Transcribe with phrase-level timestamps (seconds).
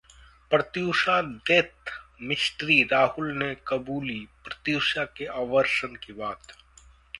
[0.51, 1.19] Pratyusha
[1.47, 1.91] death
[2.21, 6.51] mystery: Rahul ने कबूली प्रत्यूषा के अबॉर्शन की बात